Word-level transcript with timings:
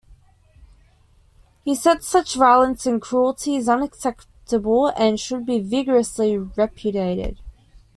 He 1.63 1.75
said 1.75 2.01
such 2.01 2.33
violence 2.33 2.87
and 2.87 2.99
cruelty 2.99 3.55
is 3.57 3.69
unacceptable 3.69 4.87
and 4.87 5.19
should 5.19 5.45
be 5.45 5.59
vigorously 5.59 6.35
repudiated. 6.39 7.37